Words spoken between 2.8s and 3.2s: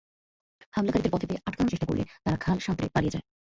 পালিয়ে